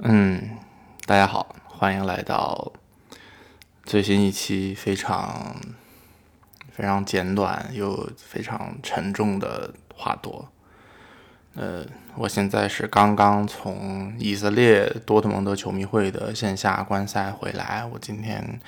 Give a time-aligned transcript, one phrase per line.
[0.00, 0.58] 嗯，
[1.06, 2.70] 大家好，欢迎来到
[3.82, 5.56] 最新一期非常
[6.70, 10.46] 非常简短又非常沉重的话多。
[11.54, 11.82] 呃，
[12.14, 17.82] 我现在是刚刚从以色列多特蒙德球迷会的线下观赛回来。
[17.90, 18.60] 我今天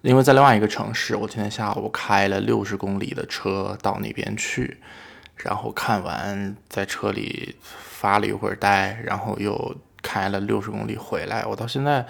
[0.00, 4.78] 因为在另外一个城市，我今天下午开了六十公里的车到那边去，
[5.36, 9.76] 然后看完在车里发了一会儿呆，然后又。
[10.02, 12.04] 开了六十公里回来，我到现在，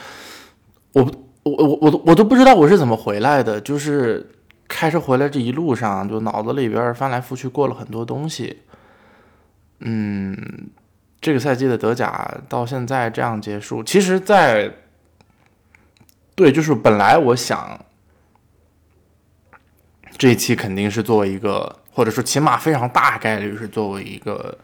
[0.94, 1.02] 我
[1.42, 3.60] 我我我我都不知道我是怎么回来的。
[3.60, 4.30] 就是
[4.66, 8.62] 开车回来这一路上，就脑子里边翻来覆去过了很多东西。
[9.80, 10.36] 嗯，
[11.20, 14.72] 这个赛季的德甲到现在这样结束，其实，在
[16.34, 17.78] 对，就是本来我想
[20.16, 24.56] 这一期肯定是作为一个，或者说起码非常大概率是作为一个。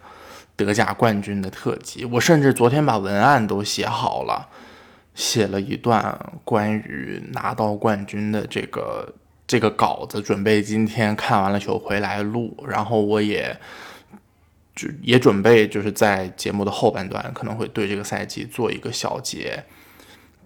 [0.59, 4.49] 德甲冠军的特辑，我甚至昨天把文案都写好了，
[5.15, 9.15] 写了一段关于拿到冠军的这个
[9.47, 12.57] 这个稿子，准备今天看完了球回来录。
[12.69, 13.57] 然后我也
[14.75, 19.65] 就也准备就是在节目的后半段可能会对这个赛季做一个小结，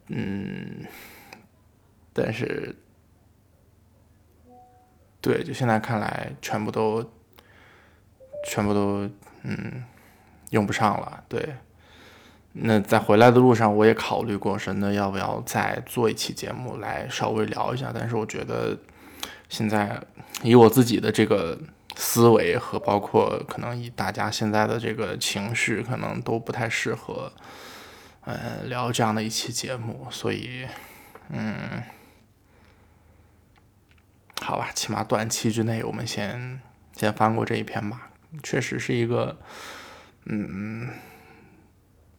[0.08, 0.84] 嗯，
[2.12, 2.76] 但是
[5.22, 7.02] 对，就现在看来，全部都
[8.46, 9.08] 全部都
[9.44, 9.84] 嗯。
[10.52, 11.56] 用不上了，对。
[12.54, 17.90] 那在回来的路上，我也考虑过，说那要不要再做一期节目来稍微聊一下？
[17.94, 18.76] 但是我觉得
[19.48, 19.98] 现在
[20.42, 21.58] 以我自己的这个
[21.96, 27.32] 思维和包括可能以大家现在的这个情绪，可能都不太适合，
[28.26, 30.06] 呃，聊这样的一期节目。
[30.10, 30.66] 所以，
[31.30, 31.82] 嗯，
[34.42, 36.60] 好吧，起码短期之内，我们先
[36.94, 38.10] 先翻过这一篇吧。
[38.42, 39.38] 确实是一个。
[40.24, 40.88] 嗯，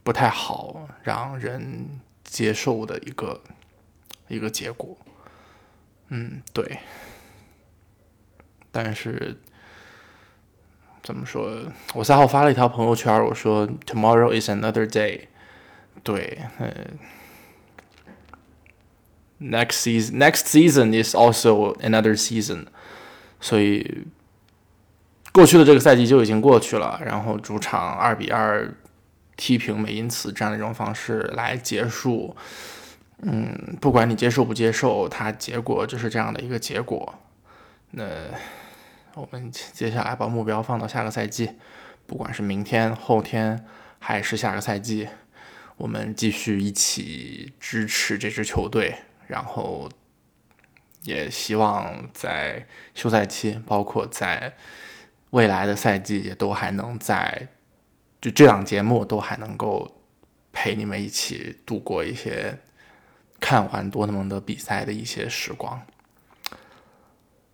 [0.04, 3.42] 不太好让人接受的一个
[4.28, 4.98] 一个结果。
[6.10, 6.80] 嗯，对。
[8.72, 9.40] 但是
[11.02, 11.72] 怎么说？
[11.94, 15.28] 我三号发了一条朋友圈，我说 “Tomorrow is another day”。
[16.04, 17.00] 对，嗯
[19.40, 22.66] ，next season next season is also another season。
[23.40, 24.06] 所以。
[25.34, 28.72] 过去的这个赛季就已经过去了，然后主场二比二
[29.36, 32.36] 踢平美因茨这样的一种方式来结束，
[33.24, 37.16] 嗯，不管你接受不接受，它结果就是这样的一个结果。
[37.90, 38.06] 那
[39.16, 41.54] 我们接下来把目标放到下个赛季，
[42.06, 43.66] 不管是明天、后天
[43.98, 45.10] 还是下个赛季，
[45.78, 49.90] 我们继续一起支持这支球队，然后
[51.02, 54.54] 也希望在休赛期，包括在。
[55.34, 57.48] 未来的赛季也都还能在，
[58.22, 60.04] 就这档节目都还能够
[60.52, 62.56] 陪你们一起度过一些
[63.40, 65.82] 看完多特蒙德比赛的一些时光。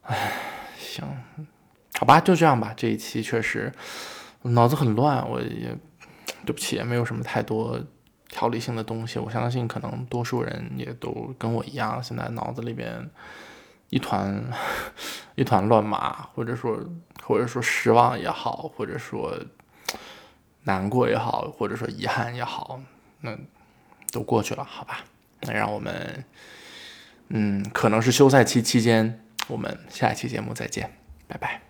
[0.02, 0.34] 唉，
[0.78, 1.06] 行，
[1.94, 2.74] 好吧，就这样吧。
[2.76, 3.72] 这一期确实
[4.42, 5.74] 脑子很乱，我也
[6.46, 7.80] 对不起，也没有什么太多
[8.28, 9.20] 条理性的东西。
[9.20, 13.10] 我相信可能多数人也都跟我一样，现在脑子里边。
[13.90, 14.44] 一团
[15.36, 16.80] 一团乱麻，或者说
[17.24, 19.38] 或者说失望也好，或者说
[20.64, 22.80] 难过也好，或者说遗憾也好，
[23.22, 23.38] 那
[24.12, 25.02] 都过去了，好吧？
[25.42, 26.26] 那让我们，
[27.30, 30.98] 嗯，可能是休赛期期间，我们下一期节目再见，
[31.28, 31.69] 拜拜。